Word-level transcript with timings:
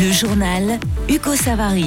Le 0.00 0.12
journal 0.12 0.78
Hugo 1.08 1.34
Savary. 1.34 1.86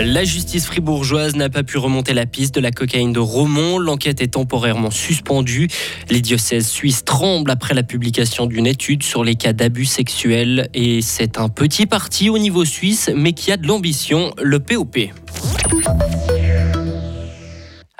La 0.00 0.22
justice 0.22 0.66
fribourgeoise 0.66 1.34
n'a 1.34 1.48
pas 1.48 1.64
pu 1.64 1.76
remonter 1.76 2.14
la 2.14 2.24
piste 2.24 2.54
de 2.54 2.60
la 2.60 2.70
cocaïne 2.70 3.12
de 3.12 3.18
Romont. 3.18 3.78
L'enquête 3.78 4.20
est 4.20 4.28
temporairement 4.28 4.92
suspendue. 4.92 5.68
Les 6.08 6.20
diocèses 6.20 6.68
suisses 6.68 7.04
tremblent 7.04 7.50
après 7.50 7.74
la 7.74 7.82
publication 7.82 8.46
d'une 8.46 8.68
étude 8.68 9.02
sur 9.02 9.24
les 9.24 9.34
cas 9.34 9.52
d'abus 9.52 9.86
sexuels. 9.86 10.68
Et 10.72 11.00
c'est 11.00 11.38
un 11.38 11.48
petit 11.48 11.86
parti 11.86 12.30
au 12.30 12.38
niveau 12.38 12.64
suisse, 12.64 13.10
mais 13.12 13.32
qui 13.32 13.50
a 13.50 13.56
de 13.56 13.66
l'ambition, 13.66 14.32
le 14.40 14.60
POP. 14.60 14.98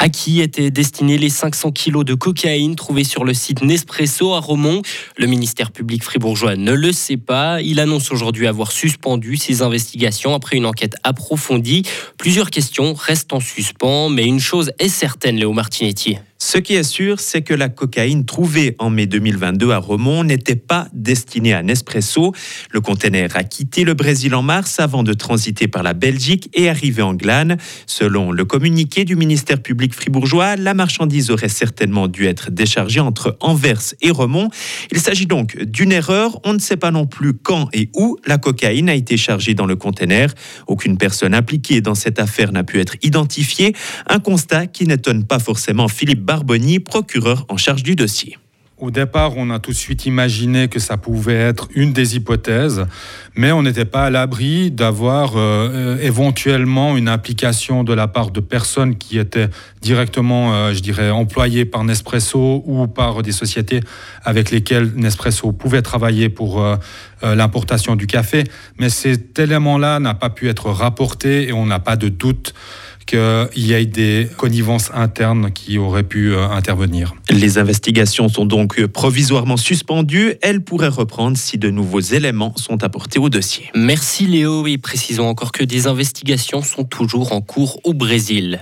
À 0.05 0.11
qui 0.11 0.43
étaient 0.43 0.71
destinés 0.71 1.17
les 1.17 1.31
500 1.31 1.73
kilos 1.73 2.05
de 2.05 2.13
cocaïne 2.13 2.77
trouvés 2.77 3.05
sur 3.05 3.25
le 3.25 3.33
site 3.33 3.63
Nespresso 3.63 4.35
à 4.35 4.39
Romont 4.39 4.83
Le 5.17 5.27
ministère 5.27 5.73
public 5.73 6.05
fribourgeois 6.05 6.57
ne 6.57 6.75
le 6.75 6.93
sait 6.93 7.17
pas. 7.17 7.63
Il 7.63 7.81
annonce 7.81 8.13
aujourd'hui 8.13 8.47
avoir 8.47 8.71
suspendu 8.71 9.39
ses 9.39 9.63
investigations 9.63 10.35
après 10.35 10.59
une 10.59 10.67
enquête 10.67 10.97
approfondie. 11.05 11.85
Plusieurs 12.19 12.51
questions 12.51 12.93
restent 12.93 13.33
en 13.33 13.41
suspens, 13.41 14.11
mais 14.11 14.27
une 14.27 14.41
chose 14.41 14.73
est 14.79 14.91
certaine, 14.91 15.37
Léo 15.37 15.55
Martinetti. 15.55 16.19
Ce 16.47 16.59
qui 16.59 16.75
est 16.75 16.83
sûr, 16.83 17.21
c'est 17.21 17.41
que 17.41 17.55
la 17.55 17.71
cocaïne 17.71 18.27
trouvée 18.27 18.77
en 18.79 18.91
mai 18.91 19.07
2022 19.07 19.71
à 19.71 19.79
Romont 19.79 20.25
n'était 20.25 20.57
pas 20.57 20.89
destinée 20.93 21.55
à 21.55 21.63
Nespresso. 21.63 22.35
Le 22.71 22.83
conteneur 22.83 23.31
a 23.35 23.45
quitté 23.45 23.83
le 23.83 23.95
Brésil 23.95 24.35
en 24.35 24.43
mars 24.43 24.79
avant 24.79 25.03
de 25.03 25.15
transiter 25.15 25.69
par 25.69 25.83
la 25.83 25.95
Belgique 25.95 26.51
et 26.53 26.69
arriver 26.69 27.01
en 27.01 27.15
Glane. 27.15 27.57
Selon 27.87 28.31
le 28.31 28.45
communiqué 28.45 29.07
du 29.07 29.17
ministère 29.17 29.63
public 29.63 29.95
fribourgeois, 29.95 30.57
la 30.57 30.75
marchandise 30.75 31.31
aurait 31.31 31.49
certainement 31.49 32.09
dû 32.09 32.27
être 32.27 32.51
déchargée 32.51 33.01
entre 33.01 33.39
Anvers 33.41 33.95
et 34.03 34.11
Romont. 34.11 34.51
Il 34.93 35.01
s'agit 35.01 35.27
donc 35.27 35.59
d'une 35.63 35.93
erreur. 35.93 36.39
On 36.45 36.53
ne 36.53 36.59
sait 36.59 36.77
pas 36.77 36.91
non 36.91 37.07
plus 37.07 37.33
quand 37.33 37.71
et 37.73 37.89
où 37.97 38.19
la 38.27 38.37
cocaïne 38.37 38.91
a 38.91 38.95
été 38.95 39.17
chargée 39.17 39.55
dans 39.55 39.67
le 39.67 39.77
conteneur. 39.77 40.29
Aucune 40.67 40.99
personne 40.99 41.35
impliquée 41.35 41.81
dans 41.81 41.95
cette 41.95 42.19
affaire 42.19 42.53
n'a 42.53 42.65
pu 42.65 42.81
être 42.81 42.97
identifiée. 43.03 43.75
Un 44.09 44.19
constat 44.19 44.67
qui 44.67 44.87
n'étonne 44.87 45.25
pas 45.25 45.39
forcément 45.39 45.89
Philippe 45.89 46.23
Barboni, 46.35 46.81
procureur 46.81 47.47
en 47.49 47.57
charge 47.57 47.85
du 47.85 47.95
dossier. 47.95 48.39
Au 48.77 48.91
départ, 48.91 49.37
on 49.37 49.51
a 49.51 49.61
tout 49.61 49.71
de 49.71 49.77
suite 49.77 50.05
imaginé 50.05 50.67
que 50.67 50.81
ça 50.81 50.97
pouvait 50.97 51.37
être 51.37 51.69
une 51.77 51.93
des 51.93 52.17
hypothèses, 52.17 52.87
mais 53.37 53.53
on 53.53 53.63
n'était 53.63 53.85
pas 53.85 54.07
à 54.07 54.11
l'abri 54.11 54.73
d'avoir 54.73 55.35
euh, 55.37 55.97
éventuellement 56.03 56.97
une 56.97 57.09
implication 57.09 57.85
de 57.85 57.95
la 57.95 58.09
part 58.09 58.33
de 58.33 58.41
personnes 58.41 58.97
qui 58.97 59.17
étaient 59.17 59.49
directement, 59.81 60.55
euh, 60.55 60.73
je 60.73 60.81
dirais, 60.81 61.11
employées 61.11 61.67
par 61.67 61.85
Nespresso 61.85 62.65
ou 62.67 62.89
par 62.89 63.23
des 63.23 63.31
sociétés 63.31 63.79
avec 64.25 64.51
lesquelles 64.51 64.91
Nespresso 64.97 65.53
pouvait 65.53 65.83
travailler 65.83 66.29
pour 66.29 66.61
euh, 66.61 66.77
l'importation 67.23 67.95
du 67.95 68.09
café. 68.09 68.43
Mais 68.81 68.89
cet 68.89 69.39
élément-là 69.39 70.01
n'a 70.01 70.15
pas 70.15 70.31
pu 70.31 70.49
être 70.49 70.71
rapporté 70.71 71.47
et 71.49 71.53
on 71.53 71.65
n'a 71.65 71.79
pas 71.79 71.95
de 71.95 72.09
doute 72.09 72.55
qu'il 73.07 73.49
y 73.57 73.73
ait 73.73 73.87
des 73.87 74.29
connivences 74.37 74.91
internes 74.95 75.51
qui 75.53 75.79
auraient 75.79 76.05
pu 76.05 76.33
euh, 76.33 76.49
intervenir. 76.49 77.15
Les 77.31 77.59
investigations 77.59 78.29
sont 78.29 78.47
donc 78.47 78.85
provisoirement 78.87 79.57
suspendues. 79.57 80.35
Elles 80.43 80.63
pourraient 80.63 80.89
reprendre 80.89 81.37
si 81.37 81.59
de 81.59 81.71
nouveaux 81.71 82.01
éléments 82.01 82.55
sont 82.57 82.83
apportés 82.85 83.19
au 83.19 83.29
dossier. 83.29 83.71
Merci 83.75 84.27
Léo 84.27 84.67
et 84.67 84.79
précisons 84.79 85.29
encore 85.29 85.53
que 85.53 85.65
des 85.65 85.87
investigations 85.87 86.63
sont 86.63 86.85
toujours 86.85 87.33
en 87.33 87.41
cours 87.41 87.81
au 87.85 87.95
Brésil. 87.95 88.61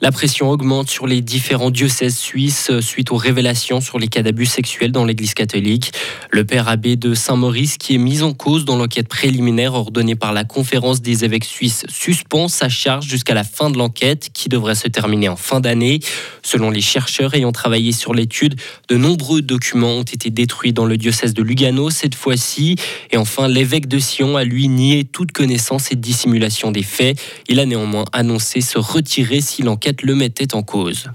La 0.00 0.12
pression 0.12 0.50
augmente 0.50 0.90
sur 0.90 1.06
les 1.06 1.20
différents 1.20 1.70
diocèses 1.70 2.16
suisses 2.16 2.70
suite 2.80 3.10
aux 3.10 3.16
révélations 3.16 3.80
sur 3.80 3.98
les 3.98 4.08
cas 4.08 4.22
d'abus 4.22 4.46
sexuels 4.46 4.92
dans 4.92 5.04
l'Église 5.04 5.34
catholique. 5.34 5.92
Le 6.30 6.44
père 6.44 6.68
abbé 6.68 6.96
de 6.96 7.14
Saint-Maurice, 7.14 7.76
qui 7.78 7.94
est 7.94 7.98
mis 7.98 8.22
en 8.22 8.32
cause 8.32 8.64
dans 8.64 8.76
l'enquête 8.76 9.08
préliminaire 9.08 9.74
ordonnée 9.74 10.16
par 10.16 10.32
la 10.32 10.44
conférence 10.44 11.00
des 11.02 11.24
évêques 11.24 11.44
suisses, 11.44 11.84
suspend 11.88 12.48
sa 12.48 12.68
charge 12.68 13.06
jusqu'à 13.06 13.34
la 13.34 13.44
fin 13.44 13.70
de 13.70 13.78
l'enquête 13.78 14.30
qui 14.32 14.48
devrait 14.48 14.74
se 14.74 14.88
terminer 14.88 15.28
en 15.28 15.36
fin 15.36 15.60
d'année. 15.60 16.00
Selon 16.42 16.70
les 16.70 16.80
chercheurs 16.80 17.34
ayant 17.34 17.52
travaillé 17.52 17.92
sur 17.92 18.14
l'étude, 18.14 18.60
de 18.88 18.96
nombreux 18.96 19.42
documents 19.42 19.98
ont 19.98 20.02
été 20.02 20.30
détruits 20.30 20.72
dans 20.72 20.84
le 20.84 20.96
diocèse 20.96 21.34
de 21.34 21.42
Lugano 21.42 21.90
cette 21.90 22.14
fois-ci. 22.14 22.76
Et 23.10 23.16
enfin, 23.16 23.48
l'évêque 23.48 23.88
de 23.88 23.98
Sion 23.98 24.36
a 24.36 24.44
lui 24.44 24.68
nié 24.68 25.04
toute 25.04 25.32
connaissance 25.32 25.90
et 25.90 25.96
dissimulation 25.96 26.70
des 26.70 26.82
faits. 26.82 27.18
Il 27.48 27.60
a 27.60 27.66
néanmoins 27.66 28.04
annoncé 28.12 28.60
se 28.60 28.78
retirer 28.78 29.40
si 29.40 29.55
l'enquête 29.62 30.02
le 30.02 30.14
mettait 30.14 30.54
en 30.54 30.62
cause. 30.62 31.10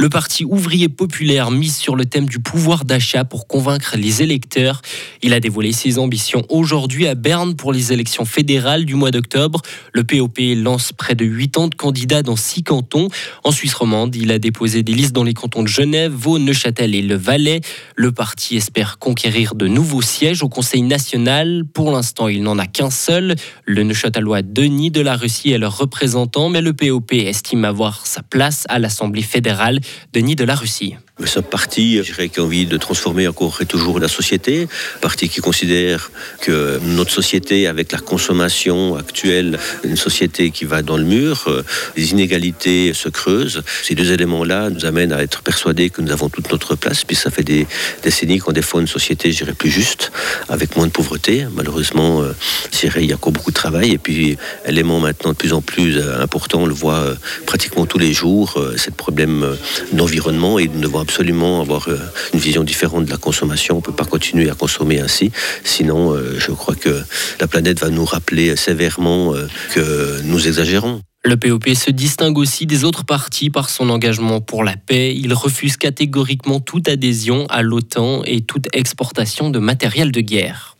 Le 0.00 0.08
parti 0.08 0.44
ouvrier 0.44 0.88
populaire 0.88 1.50
mise 1.50 1.76
sur 1.76 1.96
le 1.96 2.04
thème 2.04 2.26
du 2.26 2.38
pouvoir 2.38 2.84
d'achat 2.84 3.24
pour 3.24 3.48
convaincre 3.48 3.96
les 3.96 4.22
électeurs. 4.22 4.80
Il 5.22 5.32
a 5.32 5.40
dévoilé 5.40 5.72
ses 5.72 5.98
ambitions 5.98 6.44
aujourd'hui 6.50 7.08
à 7.08 7.16
Berne 7.16 7.56
pour 7.56 7.72
les 7.72 7.92
élections 7.92 8.24
fédérales 8.24 8.84
du 8.84 8.94
mois 8.94 9.10
d'octobre. 9.10 9.60
Le 9.92 10.04
POP 10.04 10.38
lance 10.54 10.92
près 10.92 11.16
de 11.16 11.24
80 11.24 11.70
candidats 11.76 12.22
dans 12.22 12.36
6 12.36 12.62
cantons. 12.62 13.08
En 13.42 13.50
Suisse 13.50 13.74
romande, 13.74 14.14
il 14.14 14.30
a 14.30 14.38
déposé 14.38 14.84
des 14.84 14.94
listes 14.94 15.12
dans 15.12 15.24
les 15.24 15.34
cantons 15.34 15.64
de 15.64 15.68
Genève, 15.68 16.12
Vaud, 16.12 16.38
Neuchâtel 16.38 16.94
et 16.94 17.02
Le 17.02 17.16
Valais. 17.16 17.60
Le 17.96 18.12
parti 18.12 18.56
espère 18.56 19.00
conquérir 19.00 19.56
de 19.56 19.66
nouveaux 19.66 20.02
sièges 20.02 20.44
au 20.44 20.48
Conseil 20.48 20.82
national. 20.82 21.64
Pour 21.74 21.90
l'instant, 21.90 22.28
il 22.28 22.44
n'en 22.44 22.60
a 22.60 22.68
qu'un 22.68 22.90
seul. 22.90 23.34
Le 23.64 23.82
Neuchâtelois 23.82 24.42
Denis 24.42 24.92
de 24.92 25.00
la 25.00 25.16
Russie 25.16 25.50
est 25.50 25.58
leur 25.58 25.76
représentant, 25.76 26.50
mais 26.50 26.60
le 26.60 26.72
POP 26.72 27.14
estime 27.14 27.64
avoir 27.64 28.06
sa 28.06 28.22
place 28.22 28.64
à 28.68 28.78
l'Assemblée 28.78 29.22
fédérale. 29.22 29.80
Denis 30.12 30.36
de 30.36 30.44
la 30.44 30.54
Russie. 30.54 30.96
Ce 31.24 31.40
parti, 31.40 31.96
je 31.96 32.02
dirais, 32.02 32.28
qui 32.28 32.38
a 32.38 32.44
envie 32.44 32.66
de 32.66 32.76
transformer 32.76 33.26
encore 33.26 33.58
et 33.60 33.66
toujours 33.66 33.98
la 33.98 34.06
société. 34.06 34.68
Parti 35.00 35.28
qui 35.28 35.40
considère 35.40 36.12
que 36.40 36.78
notre 36.84 37.10
société, 37.10 37.66
avec 37.66 37.90
la 37.90 37.98
consommation 37.98 38.94
actuelle, 38.94 39.58
une 39.82 39.96
société 39.96 40.52
qui 40.52 40.64
va 40.64 40.82
dans 40.82 40.96
le 40.96 41.02
mur, 41.02 41.44
euh, 41.48 41.64
les 41.96 42.12
inégalités 42.12 42.94
se 42.94 43.08
creusent. 43.08 43.64
Ces 43.82 43.96
deux 43.96 44.12
éléments-là 44.12 44.70
nous 44.70 44.84
amènent 44.84 45.12
à 45.12 45.20
être 45.20 45.42
persuadés 45.42 45.90
que 45.90 46.02
nous 46.02 46.12
avons 46.12 46.28
toute 46.28 46.52
notre 46.52 46.76
place. 46.76 47.02
Puis 47.02 47.16
ça 47.16 47.32
fait 47.32 47.42
des 47.42 47.66
décennies 48.04 48.38
qu'on 48.38 48.52
défend 48.52 48.78
une 48.78 48.86
société, 48.86 49.32
je 49.32 49.38
dirais, 49.38 49.54
plus 49.54 49.70
juste, 49.70 50.12
avec 50.48 50.76
moins 50.76 50.86
de 50.86 50.92
pauvreté. 50.92 51.46
Malheureusement, 51.52 52.22
euh, 52.22 52.32
je 52.72 52.78
dirais, 52.78 53.02
il 53.02 53.10
y 53.10 53.12
a 53.12 53.16
encore 53.16 53.32
beaucoup 53.32 53.50
de 53.50 53.56
travail. 53.56 53.90
Et 53.90 53.98
puis, 53.98 54.38
élément 54.66 55.00
maintenant 55.00 55.32
de 55.32 55.36
plus 55.36 55.52
en 55.52 55.62
plus 55.62 55.98
euh, 55.98 56.22
important, 56.22 56.60
on 56.60 56.66
le 56.66 56.74
voit 56.74 57.16
pratiquement 57.44 57.86
tous 57.86 57.98
les 57.98 58.12
jours, 58.12 58.62
c'est 58.76 58.90
le 58.90 58.96
problème 58.96 59.56
d'environnement 59.92 60.58
et 60.60 60.68
nous 60.68 60.80
devons 60.80 61.07
absolument 61.08 61.62
avoir 61.62 61.88
euh, 61.88 61.96
une 62.34 62.38
vision 62.38 62.64
différente 62.64 63.06
de 63.06 63.10
la 63.10 63.16
consommation. 63.16 63.76
On 63.76 63.78
ne 63.78 63.82
peut 63.82 63.92
pas 63.92 64.04
continuer 64.04 64.50
à 64.50 64.54
consommer 64.54 65.00
ainsi. 65.00 65.32
Sinon, 65.64 66.12
euh, 66.12 66.38
je 66.38 66.52
crois 66.52 66.74
que 66.74 67.02
la 67.40 67.46
planète 67.46 67.80
va 67.80 67.88
nous 67.88 68.04
rappeler 68.04 68.56
sévèrement 68.56 69.34
euh, 69.34 69.48
que 69.74 70.20
nous 70.24 70.46
exagérons. 70.46 71.00
Le 71.24 71.36
POP 71.38 71.70
se 71.74 71.90
distingue 71.90 72.36
aussi 72.36 72.66
des 72.66 72.84
autres 72.84 73.04
partis 73.04 73.48
par 73.48 73.70
son 73.70 73.88
engagement 73.88 74.42
pour 74.42 74.62
la 74.62 74.76
paix. 74.76 75.14
Il 75.16 75.32
refuse 75.32 75.78
catégoriquement 75.78 76.60
toute 76.60 76.88
adhésion 76.88 77.46
à 77.48 77.62
l'OTAN 77.62 78.22
et 78.24 78.42
toute 78.42 78.68
exportation 78.74 79.48
de 79.48 79.58
matériel 79.58 80.12
de 80.12 80.20
guerre. 80.20 80.77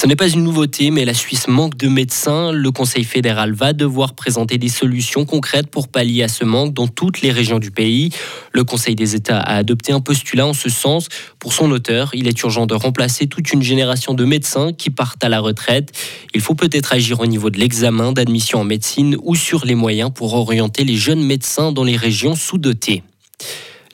Ce 0.00 0.06
n'est 0.06 0.14
pas 0.14 0.28
une 0.28 0.44
nouveauté, 0.44 0.92
mais 0.92 1.04
la 1.04 1.12
Suisse 1.12 1.48
manque 1.48 1.76
de 1.76 1.88
médecins. 1.88 2.52
Le 2.52 2.70
Conseil 2.70 3.02
fédéral 3.02 3.52
va 3.52 3.72
devoir 3.72 4.14
présenter 4.14 4.56
des 4.56 4.68
solutions 4.68 5.24
concrètes 5.24 5.66
pour 5.66 5.88
pallier 5.88 6.22
à 6.22 6.28
ce 6.28 6.44
manque 6.44 6.72
dans 6.72 6.86
toutes 6.86 7.20
les 7.20 7.32
régions 7.32 7.58
du 7.58 7.72
pays. 7.72 8.10
Le 8.52 8.62
Conseil 8.62 8.94
des 8.94 9.16
États 9.16 9.40
a 9.40 9.56
adopté 9.56 9.90
un 9.90 9.98
postulat 9.98 10.46
en 10.46 10.52
ce 10.52 10.68
sens. 10.68 11.08
Pour 11.40 11.52
son 11.52 11.72
auteur, 11.72 12.10
il 12.14 12.28
est 12.28 12.40
urgent 12.42 12.66
de 12.66 12.76
remplacer 12.76 13.26
toute 13.26 13.52
une 13.52 13.62
génération 13.62 14.14
de 14.14 14.24
médecins 14.24 14.72
qui 14.72 14.90
partent 14.90 15.24
à 15.24 15.28
la 15.28 15.40
retraite. 15.40 15.90
Il 16.32 16.42
faut 16.42 16.54
peut-être 16.54 16.92
agir 16.92 17.18
au 17.18 17.26
niveau 17.26 17.50
de 17.50 17.58
l'examen 17.58 18.12
d'admission 18.12 18.60
en 18.60 18.64
médecine 18.64 19.16
ou 19.24 19.34
sur 19.34 19.66
les 19.66 19.74
moyens 19.74 20.12
pour 20.14 20.32
orienter 20.34 20.84
les 20.84 20.96
jeunes 20.96 21.24
médecins 21.24 21.72
dans 21.72 21.82
les 21.82 21.96
régions 21.96 22.36
sous-dotées. 22.36 23.02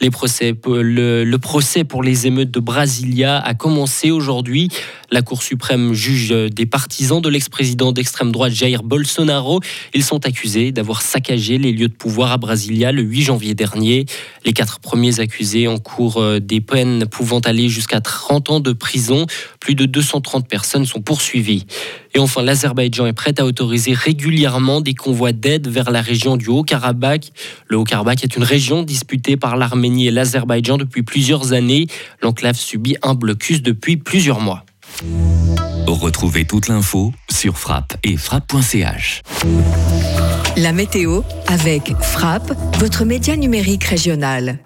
Les 0.01 0.11
procès, 0.11 0.55
le, 0.67 1.25
le, 1.25 1.39
procès 1.39 1.85
pour 1.85 2.03
les 2.03 2.27
émeutes 2.27 2.51
de 2.51 2.61
Brasilia 2.61 3.39
a 3.39 3.55
commencé 3.55 4.11
aujourd'hui. 4.11 4.69
La 5.11 5.23
Cour 5.23 5.43
suprême 5.43 5.93
juge 5.93 6.31
des 6.31 6.67
partisans 6.67 7.21
de 7.21 7.29
l'ex-président 7.29 7.93
d'extrême 7.93 8.33
droite 8.33 8.53
Jair 8.53 8.83
Bolsonaro. 8.83 9.61
Ils 9.95 10.03
sont 10.03 10.27
accusés 10.27 10.73
d'avoir 10.73 11.03
saccagé 11.03 11.59
les 11.59 11.73
lieux 11.73 11.89
de 11.89 11.95
pouvoir 11.95 12.33
à 12.33 12.39
Brasilia 12.39 12.91
le 12.91 13.03
8 13.03 13.23
janvier 13.23 13.55
dernier. 13.55 14.07
Les 14.45 14.53
quatre 14.53 14.81
premiers 14.81 15.21
accusés 15.21 15.69
encourent 15.69 16.21
euh, 16.21 16.41
des 16.41 16.61
peines 16.61 17.07
pouvant 17.07 17.41
aller 17.41 17.69
jusqu'à 17.69 18.01
30 18.01 18.51
ans 18.51 18.61
de 18.61 18.73
prison. 18.73 19.27
Plus 19.61 19.75
de 19.75 19.87
230 19.87 20.49
personnes 20.49 20.87
sont 20.87 21.01
poursuivies. 21.01 21.67
Et 22.15 22.21
enfin, 22.21 22.43
l'Azerbaïdjan 22.43 23.07
est 23.07 23.13
prêt 23.13 23.35
à 23.39 23.45
autoriser 23.45 23.93
régulièrement 23.93 24.81
des 24.81 24.95
convois 24.95 25.33
d'aide 25.33 25.67
vers 25.69 25.91
la 25.91 26.01
région 26.01 26.37
du 26.37 26.49
Haut-Karabakh. 26.49 27.33
Le 27.69 27.77
Haut-Karabakh 27.77 28.23
est 28.23 28.37
une 28.37 28.45
région 28.45 28.85
disputée 28.85 29.37
par 29.37 29.57
l'Arménie 29.57 30.07
et 30.07 30.11
l'Azerbaïdjan 30.13 30.77
depuis 30.77 31.03
plusieurs 31.03 31.53
années. 31.53 31.89
L'enclave 32.23 32.57
subit 32.57 32.97
un 33.03 33.15
blocus 33.15 33.63
depuis 33.63 33.97
plusieurs 33.97 34.41
mois. 34.41 34.65
Retrouvez 35.87 36.45
toute 36.45 36.69
l'info 36.69 37.13
sur 37.31 37.59
frappe 37.59 37.97
et 38.05 38.17
frappe.ch. 38.17 39.23
La 40.57 40.73
météo 40.73 41.23
avec 41.49 41.93
Frappe, 42.01 42.53
votre 42.79 43.05
média 43.05 43.37
numérique 43.37 43.85
régional. 43.85 44.61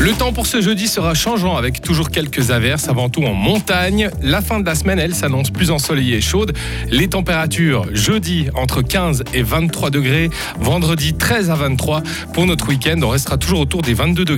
Le 0.00 0.12
temps 0.12 0.32
pour 0.32 0.46
ce 0.46 0.60
jeudi 0.60 0.86
sera 0.86 1.12
changeant 1.14 1.56
avec 1.56 1.82
toujours 1.82 2.10
quelques 2.10 2.52
averses, 2.52 2.88
avant 2.88 3.08
tout 3.08 3.24
en 3.24 3.34
montagne. 3.34 4.10
La 4.22 4.40
fin 4.40 4.60
de 4.60 4.64
la 4.64 4.76
semaine, 4.76 5.00
elle 5.00 5.12
s'annonce 5.12 5.50
plus 5.50 5.72
ensoleillée 5.72 6.18
et 6.18 6.20
chaude. 6.20 6.52
Les 6.88 7.08
températures 7.08 7.84
jeudi 7.92 8.48
entre 8.54 8.80
15 8.80 9.24
et 9.34 9.42
23 9.42 9.90
degrés, 9.90 10.30
vendredi 10.60 11.14
13 11.14 11.50
à 11.50 11.56
23. 11.56 12.04
Pour 12.32 12.46
notre 12.46 12.68
week-end, 12.68 13.00
on 13.02 13.08
restera 13.08 13.38
toujours 13.38 13.58
autour 13.58 13.82
des 13.82 13.92
22 13.92 14.24
degrés. 14.24 14.36